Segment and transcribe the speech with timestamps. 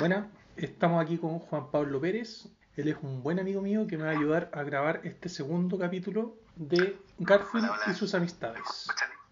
[0.00, 2.46] Bueno, estamos aquí con Juan Pablo Pérez.
[2.74, 5.78] Él es un buen amigo mío que me va a ayudar a grabar este segundo
[5.78, 7.92] capítulo de Garfield Hola, hola.
[7.92, 8.86] y sus amistades.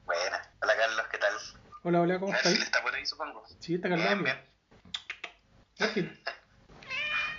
[0.05, 0.43] Buena.
[0.61, 1.33] Hola Carlos, ¿qué tal?
[1.85, 2.53] Hola, hola, ¿cómo estás?
[2.53, 3.43] está por ahí, supongo.
[3.61, 4.07] Sí, está Carlos.
[4.09, 4.37] Bien, bien.
[5.79, 6.11] Garfield.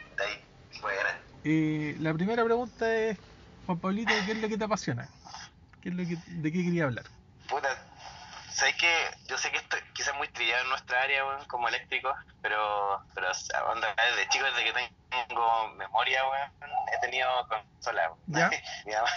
[0.09, 0.43] Está ahí.
[0.82, 1.20] Buena.
[1.43, 3.16] Eh, la primera pregunta es,
[3.68, 5.07] Juan Pablito, ¿qué es lo que te apasiona?
[5.82, 7.05] ¿Qué es lo que, ¿De qué quería hablar?
[7.48, 7.79] Puta.
[8.60, 8.91] ¿Sabes que
[9.28, 13.32] Yo sé que esto quizás muy trillado en nuestra área, weón, como eléctrico, pero, pero
[13.32, 14.91] o sea, onda, desde chico, desde que
[15.27, 16.52] tengo memoria, weón,
[16.94, 18.12] he tenido consola.
[18.27, 18.49] weón.
[18.49, 18.49] ¿Ya?
[18.85, 19.09] Mi mamá,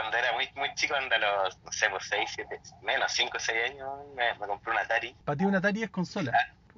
[0.00, 3.38] cuando era muy, muy chico, anda a los, no sé, pues 6, 7, menos 5,
[3.38, 5.14] 6 años, me, me compré un Atari.
[5.24, 6.32] Para ti un Atari es consola.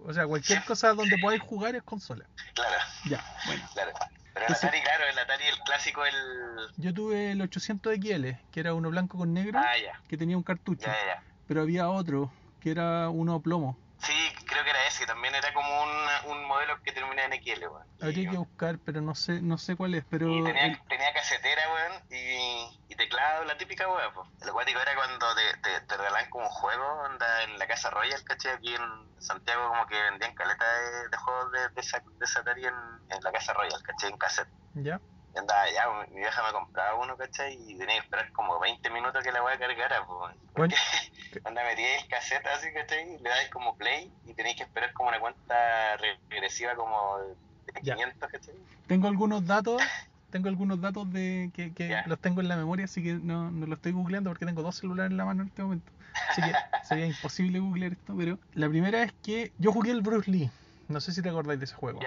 [0.05, 2.25] O sea, cualquier cosa donde podáis jugar es consola.
[2.55, 2.77] Claro,
[3.07, 3.69] Ya, bueno.
[3.73, 3.93] claro.
[4.35, 6.15] Pero el Atari, claro, el Atari, el clásico, el...
[6.77, 9.73] Yo tuve el 800 XL, que era uno blanco con negro, Ah,
[10.09, 10.87] que tenía un cartucho.
[10.87, 11.23] ya, ya, ya.
[11.49, 12.31] Pero había otro,
[12.61, 13.79] que era uno plomo.
[14.01, 14.15] Sí,
[14.47, 15.91] creo que era ese, también era como un,
[16.37, 17.87] un modelo que termina en XL, weón.
[18.01, 20.05] Habría que buscar, pero no sé, no sé cuál es.
[20.09, 24.29] Pero Y tenía, el- tenía casetera, weón, y, y teclado, la típica weón, pues.
[24.41, 27.91] El acuático era cuando te, te, te regalaban como un juego, onda en la Casa
[27.91, 28.53] Royal, ¿cachai?
[28.53, 28.83] Aquí en
[29.21, 32.75] Santiago como que vendían caleta de, de juegos de, de, esa, de esa en,
[33.11, 34.11] en la Casa Royal, ¿cachai?
[34.11, 34.49] En cassette.
[34.75, 35.01] ya.
[35.35, 37.55] Y andaba allá, mi vieja me compraba uno, ¿cachai?
[37.55, 40.35] Y tenía que esperar como 20 minutos que la weá cargara, pues.
[40.55, 40.75] Bueno,
[41.45, 43.19] Anda, metíais el cassette así, ¿cachai?
[43.19, 47.35] Le dais como play y tenéis que esperar como una cuenta re- regresiva como de
[47.83, 47.95] Ya.
[47.95, 48.55] 500, ¿cachai?
[48.87, 49.83] tengo algunos datos,
[50.31, 53.75] tengo algunos datos de que, los tengo en la memoria, así que no, no lo
[53.75, 55.93] estoy googleando porque tengo dos celulares en la mano en este momento.
[56.31, 56.53] Así que
[56.85, 60.51] sería imposible googlear esto, pero la primera es que yo jugué el Bruce Lee.
[60.89, 62.01] No sé si te acordáis de ese juego.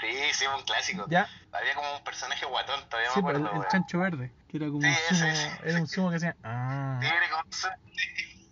[0.00, 1.06] Sí, sí, un clásico.
[1.08, 4.56] Ya, Había como un personaje guatón, todavía sí, me el, acuerdo, el chancho verde, que
[4.58, 6.98] era como Sí, un sumo, era un sumo que decía, ah.
[7.00, 7.42] Sí, era como.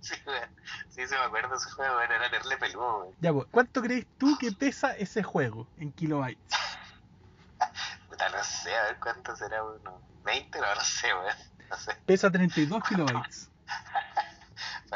[0.04, 0.54] Sí, weón.
[0.90, 3.14] Sí, se me acuerdo ese juego, era tenerle peludo.
[3.20, 6.42] Ya, pues, ¿cuánto crees tú que pesa ese juego en kilobytes?
[8.10, 9.82] Puta, no sé, a ver cuánto será, weón.
[9.82, 11.34] no, 20, no, no sé, weón.
[11.70, 13.50] No sé, Pesa 32 kilobytes.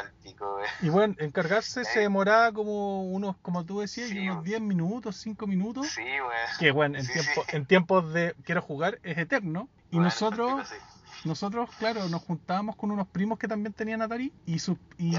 [0.03, 0.57] palpico.
[0.81, 4.43] Y bueno, en cargarse se demoraba como unos, como tú decías, Sí, unos weón.
[4.45, 5.87] 10 minutos, 5 minutos.
[5.87, 6.31] Sí, weón.
[6.59, 7.55] Que bueno, en, Sí, tiempo, sí.
[7.55, 9.69] en tiempos de quiero jugar es eterno.
[9.91, 10.85] Y nosotros, palpico,
[11.25, 15.15] nosotros, claro, nos juntábamos con unos primos que también tenían Atari y, sus y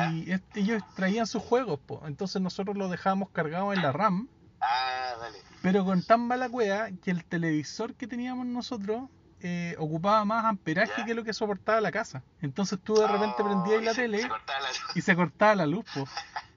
[0.54, 2.02] ellos traían sus juegos, po.
[2.06, 4.28] entonces nosotros los dejábamos cargados en la RAM,
[4.62, 5.38] Ah, dale.
[5.62, 9.08] pero con tan mala cueva que el televisor que teníamos nosotros
[9.42, 11.04] eh, ocupaba más amperaje Ya.
[11.04, 12.22] que lo que soportaba la casa.
[12.42, 14.40] Entonces tú de repente Oh, prendías la se- tele Se la
[14.94, 16.04] y se cortaba la luz, po.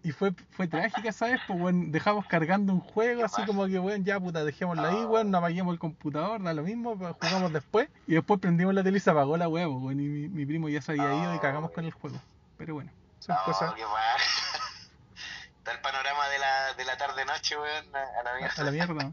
[0.05, 1.39] Y fue, fue trágica, ¿sabes?
[1.47, 3.47] Pues, bueno, dejamos cargando un juego, Qué así mal.
[3.47, 5.07] como que, bueno, ya, puta, dejémosla ahí, Ah.
[5.07, 7.87] weón, no apaguemos el computador, da lo mismo, pues, jugamos después.
[8.05, 10.67] Y después prendimos la tele y se apagó la huevo, weón, y mi, mi primo
[10.67, 12.17] ya se había ido y cagamos con el juego.
[12.57, 13.81] Pero bueno, son No, cosas qué.
[15.59, 18.53] Está el panorama de la, de la tarde-noche, weón, a la mierda.
[18.61, 19.11] a la mierda.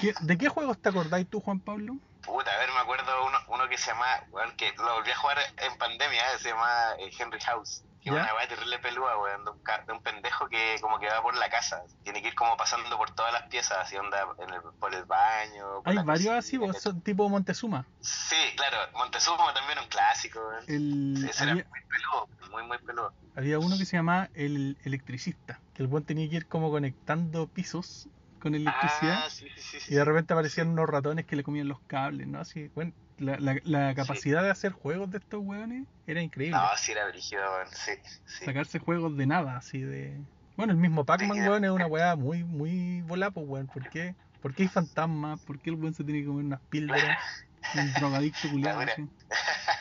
[0.00, 1.96] ¿Qué- ¿De qué juegos te acordáis tú, Juan Pablo?
[2.22, 5.16] Puta, a ver, me acuerdo uno, uno que se llama, weón, que lo volví a
[5.16, 7.82] jugar en pandemia, se llama eh, Henry House.
[8.00, 11.20] Que una weá terrible pelúa, weón, de un, de un pendejo que como que va
[11.22, 11.82] por la casa.
[12.04, 15.04] Tiene que ir como pasando por todas las piezas, así onda en el- por el
[15.06, 15.82] baño.
[15.82, 16.80] por Hay varios cocina, así, ¿cachai?
[16.80, 17.84] son tipo Montezuma.
[18.00, 20.64] Sí, claro, Montezuma también un clásico, weón.
[20.68, 23.12] El, Ese era había, muy peludo, muy, muy peludo.
[23.34, 27.48] había uno que se llamaba el electricista, que el buen tenía que ir como conectando
[27.48, 28.08] pisos
[28.38, 29.24] con electricidad.
[29.24, 29.92] Ah, sí, sí, sí.
[29.92, 32.38] Y de repente aparecían unos ratones que le comían los cables, ¿no?
[32.38, 36.56] Así, bueno, la, la, la capacidad de hacer juegos de estos weones era increíble.
[36.56, 37.92] No, sí era brígido, weón, sí,
[38.26, 38.44] sí.
[38.44, 40.18] Sacarse juegos de nada, así de...
[40.56, 43.66] Bueno, el mismo Pac-Man, weón, es una weá muy, muy volada, pues, weón.
[43.66, 44.14] ¿Por qué?
[44.40, 45.40] ¿Por qué hay fantasmas?
[45.40, 47.18] ¿Por qué el weón se tiene que comer unas píldoras?
[47.74, 48.80] Un drogadicto culiado.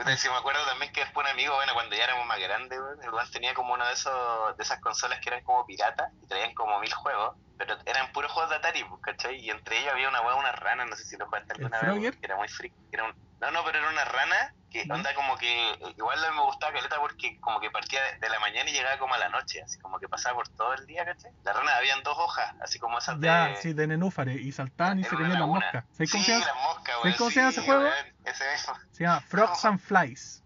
[0.00, 2.78] Puta, si me acuerdo también que después un amigo, bueno, cuando ya éramos más grandes,
[3.02, 6.26] el weón tenía como uno de esos, de esas consolas que eran como piratas y
[6.26, 9.36] traían como mil juegos, pero eran puros juegos de Atari, pues, ¿cachai?
[9.36, 12.00] Y entre ellos había una weá, una rana, no sé si lo jugaste ¿El alguna
[12.00, 13.14] vez, que era muy freak, era un...
[13.40, 14.94] No, no, pero era una rana que ¿Ya?
[14.94, 18.70] onda como que, eh, igual me gustaba caleta porque como que partía de, la mañana
[18.70, 21.32] y llegaba como a la noche, así como que pasaba por todo el día, ¿cachai?
[21.44, 23.56] La rana habían dos hojas, así como esas Ya, de...
[23.56, 25.84] sí, de nenúfares, y saltaban y se comían las moscas.
[25.92, 26.46] ¿Sabes cómo se llama?
[26.46, 27.88] las moscas, ¿Sabes weón, cómo se llama ese juego?
[28.24, 28.74] ese mismo.
[28.92, 30.44] Se llama Frogs and Flies.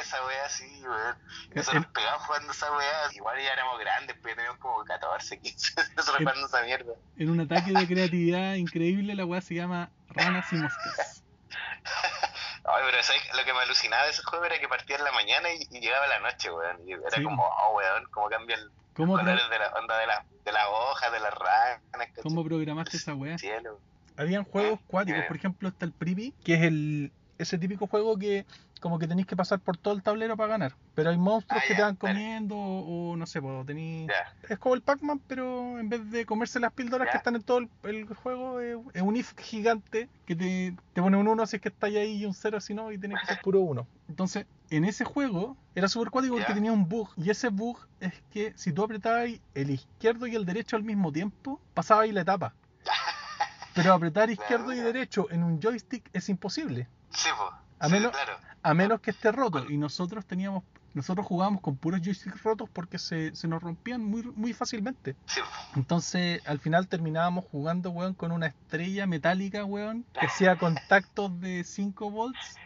[0.00, 1.16] Esa wea sí, weón.
[1.50, 3.12] El- Nosotros pegamos jugando esa wea.
[3.12, 5.74] Igual ya éramos grandes, pues ya teníamos como 14, 15.
[5.96, 6.92] Nosotros El- jugando esa mierda.
[7.16, 11.22] En un ataque de creatividad increíble, la weá se llama Ranas y Moscas.
[12.64, 13.22] Ay, pero ¿sabes?
[13.36, 15.80] lo que me alucinaba de ese juego era que partía en la mañana y, y
[15.80, 16.86] llegaba la noche, weón.
[16.86, 17.22] Y era Sí.
[17.22, 20.52] como, oh, weón, cómo cambia el ¿Cómo, pro- colores de la onda de la, de
[20.52, 21.80] las hojas, de las ranas,
[22.22, 23.38] cómo programaste esa weá?
[23.38, 23.80] Cielo.
[24.16, 25.28] Habían juegos Ah, cuáticos, ya.
[25.28, 28.44] por ejemplo está el Privi, que es el, ese típico juego que
[28.80, 30.74] como que tenéis que pasar por todo el tablero para ganar.
[30.94, 34.08] Pero hay monstruos Ah, que te van comiendo o, o no sé, pues tenéis...
[34.48, 37.58] Es como el Pac-Man, pero en vez de comerse las píldoras que están en todo
[37.58, 41.56] el, el juego, es, es un if gigante que te, te pone un 1 si
[41.56, 43.86] es que está ahí y un 0 si no, y tiene que ser puro 1.
[44.08, 47.08] Entonces, en ese juego era súper cuático porque tenía un bug.
[47.16, 51.10] Y ese bug es que si tú apretabas el izquierdo y el derecho al mismo
[51.12, 52.54] tiempo, pasaba ahí la etapa.
[53.74, 56.88] Pero apretar izquierdo y derecho en un joystick es imposible.
[57.10, 57.50] Sí, pues.
[57.80, 58.32] A sí, menos- claro.
[58.62, 59.64] A menos que esté roto.
[59.70, 60.64] Y nosotros teníamos.
[60.94, 65.14] Nosotros jugábamos con puros joysticks rotos porque se, se nos rompían muy, muy fácilmente.
[65.26, 65.40] Sí.
[65.76, 71.62] Entonces, al final terminábamos jugando, weón, con una estrella metálica, weón, que hacía contactos de
[71.62, 72.56] 5 volts.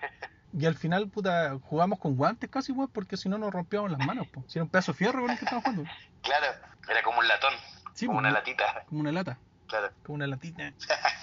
[0.58, 4.06] Y al final, puta, jugamos con guantes casi, weón, porque si no nos rompíamos las
[4.06, 4.42] manos, po.
[4.46, 5.92] Si era un pedazo de fierro con el que estábamos jugando.
[6.22, 6.46] Claro,
[6.88, 7.52] era como un latón,
[7.94, 8.84] Sí, como una latita.
[8.88, 9.36] como una lata,
[9.66, 9.90] Claro.
[10.04, 10.72] como una latita.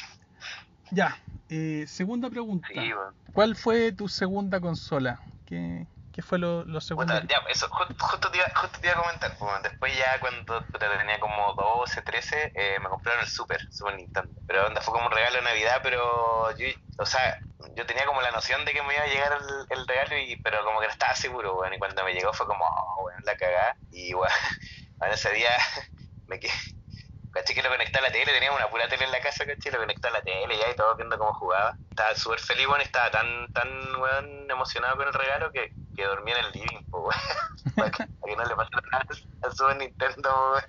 [0.91, 1.15] Ya,
[1.49, 2.67] eh, segunda pregunta.
[2.71, 2.91] Sí.
[3.33, 5.21] ¿Cuál fue tu segunda consola?
[5.45, 7.13] ¿Qué, qué fue lo, lo segundo?
[7.13, 9.29] Puta, que- ya, eso, ju- justo, te iba, justo te iba a comentar.
[9.31, 13.95] pues, bueno, después ya cuando tenía como 12, 13, eh, me compraron el Super, Super
[13.95, 14.33] Nintendo.
[14.45, 16.67] Pero onda, fue como un regalo de Navidad, pero yo,
[16.97, 17.21] o sea,
[17.75, 20.35] yo tenía como la noción de que me iba a llegar el, el regalo, y,
[20.37, 21.73] pero como que no estaba seguro, weón.
[21.73, 23.77] Y cuando me llegó fue como, oh, weón, la cagada.
[23.91, 24.33] Y bueno,
[25.01, 25.49] en ese día
[26.27, 26.51] me quedé.
[27.39, 29.71] Caché que lo conecté a la tele, teníamos una pura tele en la casa, caché,
[29.71, 31.73] lo conecté a la tele ya y todo viendo cómo jugaba.
[31.89, 36.31] Estaba súper feliz, weón, estaba tan, tan, weón, emocionado con el regalo que, que dormí
[36.31, 37.15] en el living, po, weón.
[37.77, 39.05] para, que, no le pasara nada
[39.43, 40.63] al Super Nintendo, weón.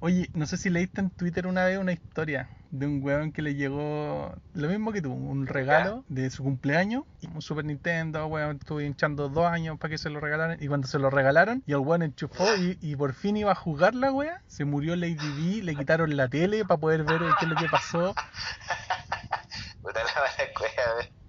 [0.00, 3.42] Oye, no sé si leíste en Twitter una vez una historia de un weón que
[3.42, 8.56] le llegó lo mismo que tú, un regalo de su cumpleaños, un Super Nintendo, weón,
[8.56, 11.72] estuve hinchando dos años para que se lo regalaran, y cuando se lo regalaron, y
[11.72, 15.16] el weón enchufó y, y por fin iba a jugar la wea, se murió Lady
[15.16, 18.14] D, le quitaron la tele para poder ver qué es lo que pasó,
[19.82, 21.19] Puta la mala cueva.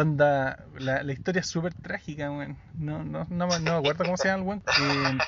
[0.00, 4.04] Onda, la, la historia es súper trágica, weón, no, no, no, me- no me acuerdo
[4.04, 5.20] cómo se llama el weón, Eh,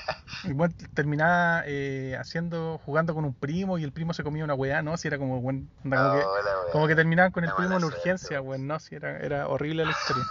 [0.45, 4.55] el weón terminaba eh, haciendo, jugando con un primo, y el primo se comía una
[4.55, 4.97] weá, ¿no?
[4.97, 6.19] Si era como, weón, onda, como que...
[6.19, 6.73] La weón.
[6.73, 8.67] Como que terminaban con el primo en urgencia, weón.
[8.67, 10.25] no, si era, era horrible la historia.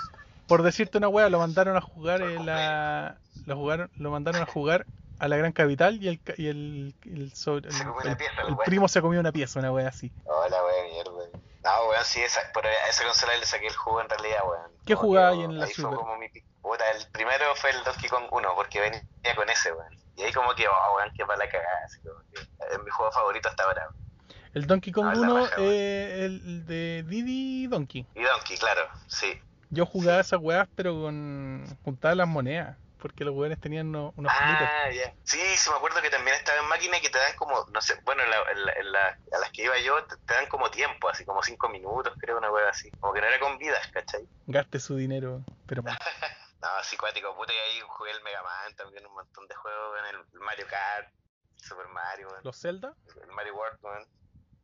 [0.48, 3.18] Por decirte una wea, lo mandaron a jugar en la.
[3.46, 4.86] Lo jugaron, lo mandaron a jugar
[5.20, 9.32] a la gran capital y el y el, el, sobre- el- primo se comió una
[9.32, 10.12] pieza, una wea así.
[10.26, 11.19] Hola, weón, mierda.
[11.64, 14.72] No, weón, sí, esa, pero a esa consola le saqué el jugo en realidad, weón.
[14.86, 15.98] ¿Qué jugaba ahí en la ahí fue Super?
[15.98, 19.02] como mi pic- Puta, el primero fue el Donkey Kong 1, porque venía
[19.36, 19.94] con ese, weón.
[20.16, 22.40] Y ahí como que, oh, weón, que para la cagada, así como que
[22.74, 23.82] es mi juego favorito hasta ahora.
[23.92, 24.10] weón.
[24.54, 25.70] El Donkey Kong Ah, la 1, raja, weón.
[25.74, 28.06] eh, el de Diddy Donkey.
[28.16, 29.40] Y Donkey, claro, sí.
[29.70, 31.66] Yo jugaba esas weas, pero con.
[31.84, 32.78] juntaba las monedas.
[33.00, 34.32] Porque los weones tenían unos, unos.
[34.36, 35.14] Ah, ya.
[35.24, 37.96] Sí, sí, me acuerdo que también estaba en máquina que te dan como, no sé,
[38.04, 40.48] bueno, en la- en la- en la- a las que iba yo te, te dan
[40.48, 42.92] como tiempo, así como cinco minutos, creo, una wea así.
[43.00, 44.28] Como que no era con vidas, ¿cachai?
[44.48, 45.82] Gaste su dinero, pero.
[46.62, 49.98] No, así cuático, puta, y ahí jugué el Mega Man también, un montón de juegos,
[50.00, 51.08] en el Mario Kart,
[51.56, 52.94] Super Mario, weón, ¿Los Zelda?
[53.24, 54.06] el Mario World, weón.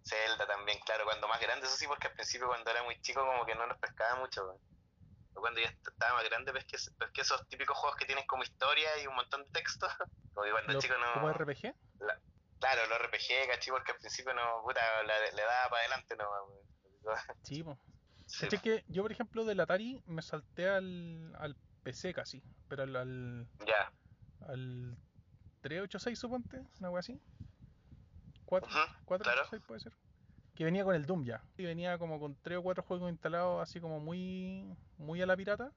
[0.04, 3.26] Zelda también, claro, cuando más grande, eso sí, porque al principio cuando era muy chico
[3.26, 4.60] como que no nos pescaba mucho, weón.
[5.36, 8.26] Cuando ya est- estaba más grande, ves que, ves que esos típicos juegos que tienen
[8.26, 9.88] como historia y un montón de texto,
[10.34, 11.14] como cuando ¿Los- no...
[11.14, 11.76] ¿Como RPG?
[12.60, 16.26] Claro, los RPG, caché, porque al principio no, puta, le, le daba para adelante, no.
[17.44, 17.78] Sí, po.
[18.26, 22.84] Sí, Caché que yo, por ejemplo, del Atari me salté al, al PC casi, pero
[22.84, 23.92] al, al, Ya,
[24.48, 24.98] al
[25.62, 27.22] 386 suponte, una wea así.
[28.46, 29.94] 4, Ujú, 486 puede ser.
[30.56, 31.42] Que venía con el Doom ya.
[31.58, 34.66] Y venía como con 3 o 4 juegos instalados así como muy,
[34.98, 35.72] muy a la pirata.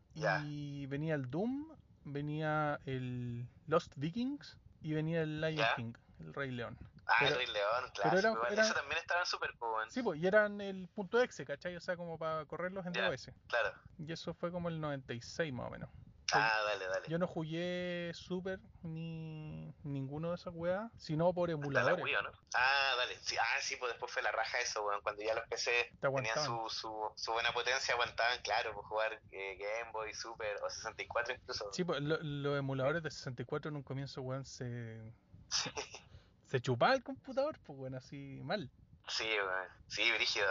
[0.45, 1.69] Y venía el Doom,
[2.05, 5.67] venía el Lost Vikings y venía el Lion.
[5.77, 6.77] King, el Rey León.
[7.07, 8.19] ah, Pero- el Rey León, pero claro.
[8.19, 9.91] era- era- Eso también estaba en Super, pues, weón.
[9.91, 11.75] Sí, pues, y eran el punto exe, ¿cachai?
[11.77, 13.09] O sea, como para correrlos en Ya.
[13.11, 13.31] DOS.
[13.49, 13.73] Claro.
[13.99, 15.89] Y eso fue como el 96 más o menos.
[16.33, 17.09] Ah, dale, dale.
[17.09, 22.05] Yo no jugué Super ni ninguno de esas weas, sino por emuladores.
[22.05, 22.31] Wii, ¿o ¿no?
[22.55, 23.17] Ah, dale.
[23.23, 25.01] Sí, ah, sí, pues después fue la raja eso, weón.
[25.03, 25.71] Cuando ya los PC
[26.01, 30.57] Te tenían su, su, su buena potencia, aguantaban, claro, por jugar eh, Game Boy, Super
[30.63, 31.73] o 64 incluso.
[31.73, 35.15] Sí, pues lo- los emuladores de 64 en un comienzo, weón, se,
[36.47, 38.71] se chupaba el computador, pues, weón, así mal.
[39.09, 39.69] Sí, weón.
[39.87, 40.47] Sí, brígido.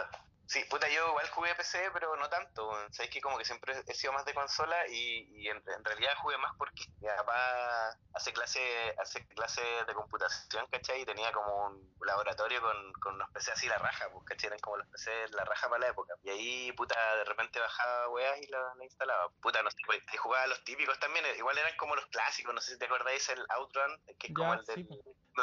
[0.48, 2.72] Sí, puta, yo igual jugué PC, pero no tanto.
[2.90, 6.12] Sabes que como que siempre he sido más de consola y, y en, en realidad
[6.22, 8.58] jugué más porque mi papá hace clase,
[8.98, 11.02] hace clase de computación, ¿cachai?
[11.02, 14.46] Y tenía como un laboratorio con, con unos PC así la raja, pues, ¿cachai?
[14.48, 16.14] Eran como los PC la raja para la época.
[16.22, 19.28] Y ahí, puta, de repente bajaba weas y la, la instalaba.
[19.42, 22.54] Puta, no sé, pues, y jugaba los típicos también, eh, igual eran como los clásicos,
[22.54, 24.88] no sé si te acordáis el Outrun, que es como Ya, el del sí,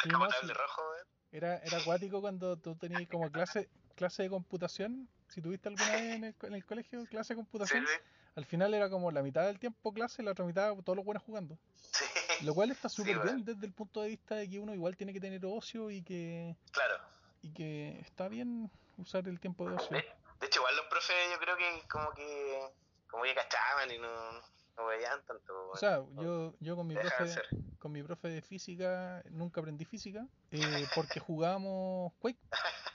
[0.02, 0.60] Sí, no, descapotable sí.
[0.60, 1.08] rojo, weón.
[1.32, 6.16] Era, era acuático cuando tú tenías como clase, clase de computación, si tuviste alguna vez
[6.16, 7.94] en el, en el colegio clase de computación, sí.
[8.36, 11.06] al final era como la mitad del tiempo clase y la otra mitad todos los
[11.06, 11.58] buenos jugando.
[11.76, 12.06] Sí,
[12.42, 15.14] Lo cual está súper bien desde el punto de vista de que uno igual tiene
[15.14, 17.00] que tener ocio y que, claro.
[17.42, 19.98] y que está bien usar el tiempo de ocio.
[19.98, 22.60] De, hecho, igual los profes yo creo que como que
[23.08, 24.32] como que cachaban y no,
[24.78, 25.70] no veían tanto.
[25.70, 27.42] O sea, yo, yo con mi profe.
[27.86, 32.40] Con mi profe de física nunca aprendí física eh, porque jugábamos Quake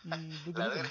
[0.03, 0.11] y
[0.45, 0.87] Duke Nukem.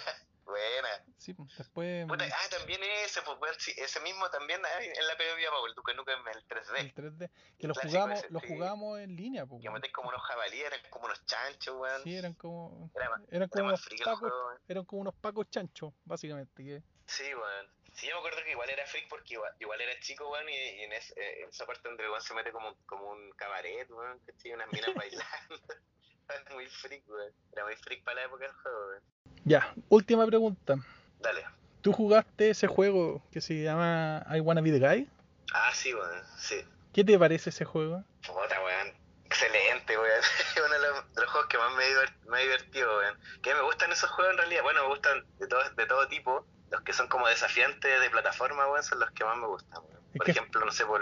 [1.19, 5.49] Sí, pues, después Puta, ah, también ese, pues, sí, ese mismo también en la PB
[5.51, 6.79] Pau, el Duque Nukem el 3D.
[6.79, 10.21] el 3D, que lo jugamos, ese, lo jugamos en línea, pues, Que metés como unos
[10.21, 12.03] jabalíes, eran como unos chanchos, weón.
[12.03, 14.33] Sí, eran como, Era más, eran era como unos pacos,
[14.69, 16.63] eran como unos pacos chanchos, básicamente.
[16.63, 17.67] Que, Sí, weón.
[17.91, 20.53] Sí, yo me acuerdo que igual era freak porque igual, igual era chico, weón, y,
[20.53, 23.89] y en, es- eh, en esa parte donde weón se mete como, como un cabaret,
[23.89, 25.25] weón, que tiene unas minas bailando.
[26.29, 27.33] Era muy freak, weón.
[27.51, 29.03] Era muy freak para la época del juego, weón.
[29.43, 30.75] Ya, última pregunta.
[31.19, 31.45] Dale.
[31.81, 35.09] ¿Tú jugaste ese juego que se llama I Wanna Be the Guy?
[35.53, 36.65] Ah, sí, weón, sí.
[36.93, 38.03] ¿Qué te parece ese juego?
[38.25, 38.93] Puta, weón.
[39.25, 40.19] Excelente, weón.
[40.19, 43.17] Es uno de los, de los juegos que más me, ha divertido, weón.
[43.41, 44.63] Que me gustan esos juegos en realidad.
[44.63, 46.45] Bueno, me gustan de todo, de todo tipo.
[46.71, 49.99] Los que son como desafiantes de plataforma, weón, son los que más me gustan, weón.
[50.15, 51.01] Por ejemplo, no sé, por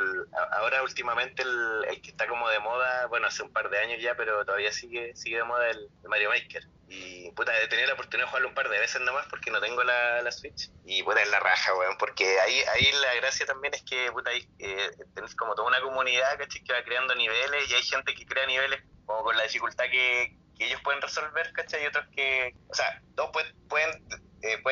[0.51, 4.01] ahora últimamente el, el que está como de moda, bueno, hace un par de años
[4.01, 6.67] ya, pero todavía sigue sigue de moda el, el Mario Maker.
[6.89, 9.59] Y puta, he tenido la oportunidad de jugarlo un par de veces nomás porque no
[9.59, 10.69] tengo la, la Switch.
[10.85, 14.29] Y puta, es la raja, weón, porque ahí, ahí la gracia también es que, puta,
[14.29, 16.63] ahí eh, tenés como toda una comunidad, ¿cachai?
[16.63, 20.37] Que va creando niveles y hay gente que crea niveles como con la dificultad que,
[20.57, 21.83] que ellos pueden resolver, ¿cachai?
[21.83, 23.53] Y otros que, o sea, todos pueden,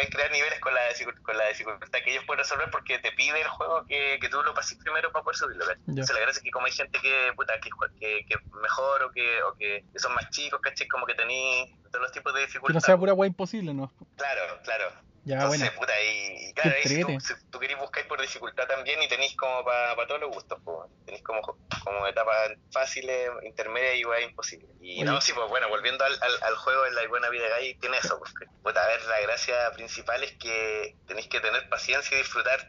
[0.05, 0.81] pueden crear niveles con la,
[1.24, 4.41] con la dificultad que ellos pueden resolver porque te pide el juego que, que tú
[4.43, 5.81] lo pases primero para poder subirlo, ¿cachai?
[5.88, 5.91] Ya.
[5.91, 7.69] Entonces la gracia es que como hay gente que, puta, que,
[8.00, 10.88] que, que mejor o que, o que, que son más chicos, ¿cachai?
[10.88, 12.74] Como que tenéis todos los tipos de Que dificultad.
[12.75, 13.91] no sea pura weá imposible, ¿no?
[14.17, 14.91] Claro, claro.
[15.25, 15.79] Ya, Entonces, bueno.
[15.79, 19.08] puta, y, y claro, ahí si tú, si tú querés buscar por dificultad también y
[19.08, 24.22] tenéis como para todos los gustos, pues, tenéis como, como etapas fáciles, intermedias y weá
[24.22, 24.70] imposibles.
[24.79, 25.05] Y Oye.
[25.05, 27.98] no, sí, pues bueno, volviendo al, al, al juego en la buena vida gay, tiene
[27.98, 32.20] eso, porque, puta, a ver, la gracia principal es que tenéis que tener paciencia y
[32.22, 32.60] disfrutar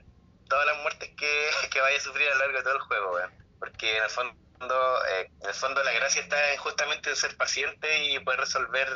[0.48, 3.12] todas las muertes que, que vaya a sufrir a lo largo de todo el juego,
[3.12, 3.34] weón.
[3.58, 7.36] Porque en el fondo, eh, en el fondo la gracia está en justamente en ser
[7.36, 8.88] paciente y poder resolver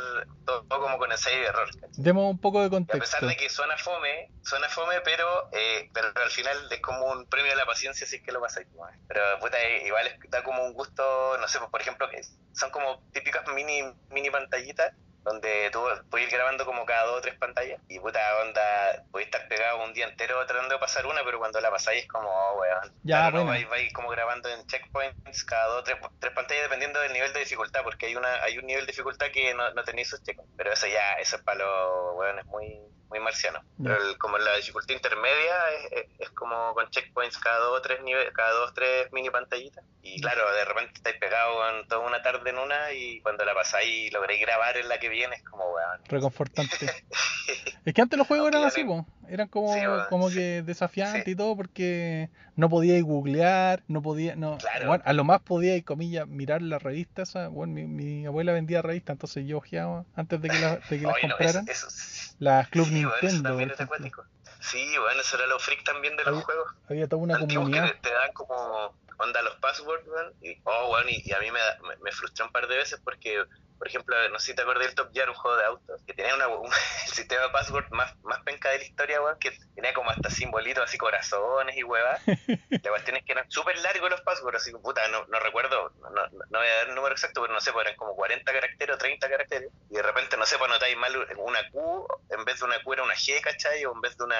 [0.44, 1.90] todo, todo como con ensayo y error, ¿cachai?
[1.96, 3.00] Demos un poco de Y a contexto.
[3.00, 7.26] pesar de que suena fome, suena fome, pero, eh, pero al final es como un
[7.26, 8.66] premio a la paciencia si es que lo pasáis.
[8.74, 8.92] pues.
[9.06, 12.20] Pero puta, eh, igual es- da como un gusto, no sé, pues, por ejemplo, que
[12.52, 14.92] son como típicas mini, mini pantallitas
[15.24, 19.26] donde tú puedes ir grabando como cada dos o tres pantallas y puta onda, podéis
[19.26, 22.28] estar pegado un día entero tratando de pasar una, pero cuando la pasáis es como,
[22.28, 22.92] oh, weón.
[23.02, 23.46] Ya, bueno.
[23.46, 27.32] vais, vais como grabando en checkpoints cada dos o tres, tres pantallas dependiendo del nivel
[27.32, 30.22] de dificultad, porque hay una hay un nivel de dificultad que no, no tenéis esos
[30.22, 30.54] checkpoints.
[30.56, 32.80] Pero eso ya, eso es para los weones muy,
[33.10, 33.60] muy marciano.
[33.78, 33.90] Ya.
[33.90, 37.82] Pero el- como la dificultad intermedia es, es- es como con checkpoints cada dos o
[37.82, 39.84] tres niveles, cada dos tres mini pantallitas.
[40.02, 43.52] Y claro, de repente estáis pegados en toda una tarde en una y cuando la
[43.54, 46.00] pasáis y lográis grabar en la que viene es como weón.
[46.06, 46.90] Reconfortante.
[47.84, 49.06] es que antes los juegos eran así, po.
[49.28, 50.34] Eran como, Sí, bueno, como sí.
[50.36, 51.30] que desafiantes Sí.
[51.30, 54.88] y todo porque no podíais googlear, no podía, no, Claro.
[54.88, 57.32] bueno, a lo más podíais, comillas, mirar las revistas.
[57.50, 61.06] Bueno, mi, mi abuela vendía revistas, entonces yo ojeaba antes de que, la- de que
[61.06, 61.64] las Oye, no, compraran.
[61.68, 64.12] eso- eso- Las Club sí, weón, eso Nintendo, también.
[64.60, 66.66] Sí, bueno, eso era lo freak también de los juegos.
[66.88, 67.94] Había toda una antiguos que comunidad.
[68.02, 70.04] te, te dan como onda los passwords.
[70.42, 72.76] Y, oh, weón, y, y a mí me, da- me, me frustró un par de
[72.76, 73.36] veces porque,
[73.80, 76.12] por ejemplo, no sé si te acordás del Top Gear, un juego de autos, que
[76.12, 79.56] tenía una, un- el sistema de password más, más penca de la historia, weón, que
[79.74, 82.20] tenía como hasta simbolitos así, corazones y huevas.
[82.70, 85.94] la cuestión es que eran súper largos los passwords, así que puta, no, no recuerdo,
[86.02, 88.52] no, no, voy a dar el número exacto, pero no sé, pues eran como 40
[88.52, 89.70] caracteres o 30 caracteres.
[89.88, 92.92] Y de repente, no sé, pues anotáis mal una Q, en vez de una Q
[92.92, 93.82] era una G, ¿cachai?
[93.86, 94.36] O en vez de una,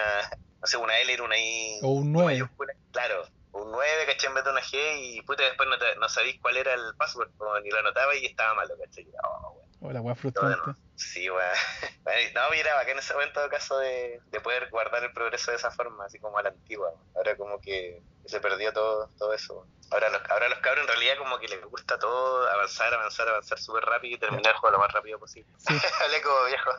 [0.61, 1.81] no sé, una L era una I.
[1.83, 2.27] O un I 9.
[2.35, 2.75] mayúscula.
[2.93, 4.29] Claro, un 9, ¿cachai?
[4.29, 6.95] En vez de una G y puta, después no, te- no sabéis cuál era el
[6.97, 7.31] password,
[7.63, 9.07] ni lo anotaba y estaba malo, ¿cachai?
[9.25, 9.57] Oh.
[9.83, 10.57] O la weá frustrante.
[10.59, 10.79] nuevo.
[10.95, 11.41] Sí, weón.
[12.03, 15.57] Bueno, No, mira, bacán ese en todo caso de, de poder guardar el progreso de
[15.57, 16.93] esa forma, así como a la antigua.
[17.17, 19.67] Ahora como que se perdió todo, todo eso.
[19.91, 23.59] Ahora los, ahora los cabros en realidad como que les gusta todo, avanzar, avanzar, avanzar
[23.59, 25.51] súper rápido y terminar el juego lo más rápido posible.
[25.59, 25.75] Sí.
[26.05, 26.71] Hablé como viejo.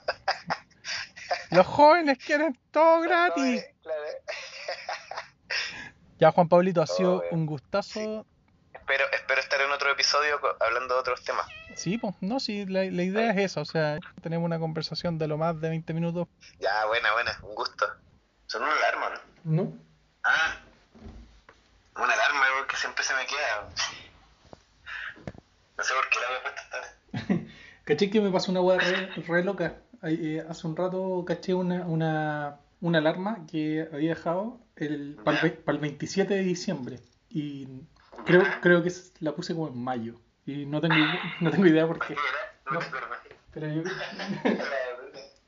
[1.51, 3.65] Los jóvenes quieren todo gratis.
[3.81, 4.01] Claro.
[6.21, 8.27] Ya, Juan Pablito, ha sido Oh, un gustazo.
[8.71, 11.47] Espero, espero estar en otro episodio hablando de otros temas.
[11.75, 15.27] Sí, pues, no, sí, la, la idea es esa, o sea, tenemos una conversación de
[15.27, 16.27] lo más de 20 minutos.
[16.59, 17.87] Ya, buena, buena, un gusto.
[18.45, 19.09] Son una alarma,
[19.45, 19.63] ¿no?
[19.63, 19.73] ¿No?
[20.23, 20.57] Ah,
[21.95, 23.67] una alarma que siempre se me queda.
[25.75, 27.51] No sé por qué la voy a puesto vez.
[27.83, 29.77] Caché que me pasó una weá re, re loca.
[30.03, 35.53] Eh, hace un rato caché una, una, una alarma que había dejado el, para, el,
[35.53, 36.99] para el 27 de diciembre.
[37.29, 37.67] Y
[38.25, 40.19] creo, creo que la puse como en mayo.
[40.45, 40.95] Y no tengo,
[41.39, 42.15] no tengo idea por qué.
[42.71, 42.79] No.
[43.53, 43.83] Pero yo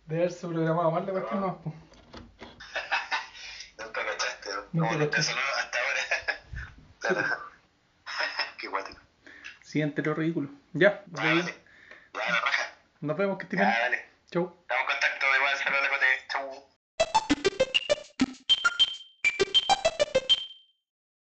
[0.06, 1.62] debe haberse programado mal la cuestión no.
[3.78, 4.62] Nunca cachaste, ¿no?
[4.74, 5.24] Nunca Como no te caché.
[5.32, 5.80] sonó hasta
[7.14, 7.40] ahora.
[8.60, 9.00] Qué guático.
[9.62, 10.50] Siguiente lo ridículo.
[10.74, 11.50] Ya, raja.
[13.02, 14.06] nos vemos que estén dale.